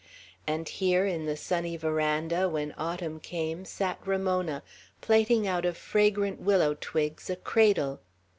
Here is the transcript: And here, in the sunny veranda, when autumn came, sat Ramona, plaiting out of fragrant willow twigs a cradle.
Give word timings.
And 0.47 0.67
here, 0.67 1.05
in 1.05 1.27
the 1.27 1.37
sunny 1.37 1.77
veranda, 1.77 2.49
when 2.49 2.73
autumn 2.75 3.19
came, 3.19 3.65
sat 3.65 3.99
Ramona, 4.03 4.63
plaiting 4.99 5.45
out 5.45 5.63
of 5.63 5.77
fragrant 5.77 6.39
willow 6.41 6.75
twigs 6.81 7.29
a 7.29 7.35
cradle. 7.35 7.99